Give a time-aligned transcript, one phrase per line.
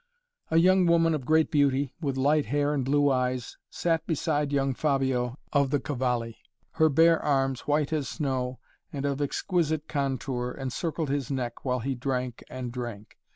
[0.49, 4.73] A young woman of great beauty, with light hair and blue eyes, sat beside young
[4.73, 6.39] Fabio of the Cavalli.
[6.71, 8.57] Her bare arms, white as snow,
[8.91, 13.19] and of exquisite contour, encircled his neck, while he drank and drank.